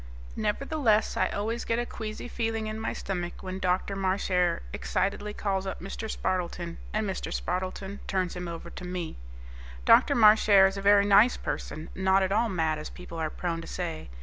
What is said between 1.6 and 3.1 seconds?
get a queasy feeling in my